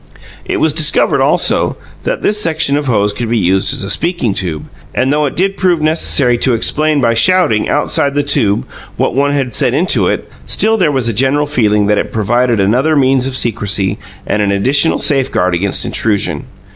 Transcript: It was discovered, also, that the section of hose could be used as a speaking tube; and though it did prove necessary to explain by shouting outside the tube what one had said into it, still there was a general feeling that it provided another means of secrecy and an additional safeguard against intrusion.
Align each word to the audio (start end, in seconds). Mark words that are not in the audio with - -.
It 0.45 0.57
was 0.57 0.73
discovered, 0.73 1.21
also, 1.21 1.77
that 2.05 2.23
the 2.23 2.33
section 2.33 2.75
of 2.75 2.87
hose 2.87 3.13
could 3.13 3.29
be 3.29 3.37
used 3.37 3.71
as 3.71 3.83
a 3.83 3.89
speaking 3.91 4.33
tube; 4.33 4.65
and 4.95 5.13
though 5.13 5.27
it 5.27 5.35
did 5.35 5.57
prove 5.57 5.79
necessary 5.79 6.39
to 6.39 6.55
explain 6.55 7.01
by 7.01 7.13
shouting 7.13 7.69
outside 7.69 8.15
the 8.15 8.23
tube 8.23 8.65
what 8.97 9.13
one 9.13 9.31
had 9.33 9.53
said 9.53 9.75
into 9.75 10.07
it, 10.07 10.27
still 10.47 10.75
there 10.75 10.91
was 10.91 11.07
a 11.07 11.13
general 11.13 11.45
feeling 11.45 11.85
that 11.85 11.99
it 11.99 12.11
provided 12.11 12.59
another 12.59 12.95
means 12.95 13.27
of 13.27 13.37
secrecy 13.37 13.99
and 14.25 14.41
an 14.41 14.51
additional 14.51 14.97
safeguard 14.97 15.53
against 15.53 15.85
intrusion. 15.85 16.45